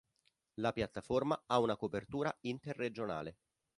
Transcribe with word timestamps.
La 0.55 0.73
piattaforma 0.73 1.43
ha 1.45 1.59
una 1.59 1.77
copertura 1.77 2.35
interregionale. 2.45 3.35